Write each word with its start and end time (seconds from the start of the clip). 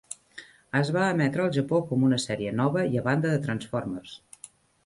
Es 0.79 0.89
va 0.95 1.03
emetre 1.15 1.43
al 1.43 1.51
Japó 1.59 1.81
com 1.91 2.07
una 2.09 2.19
sèrie 2.25 2.57
nova 2.63 2.89
i 2.97 3.01
a 3.03 3.07
banda 3.11 3.35
de 3.37 3.43
"Transformers". 3.47 4.19